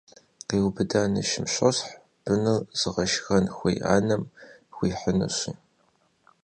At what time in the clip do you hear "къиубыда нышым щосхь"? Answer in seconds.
0.47-1.89